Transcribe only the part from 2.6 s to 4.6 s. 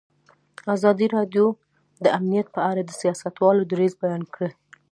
اړه د سیاستوالو دریځ بیان کړی.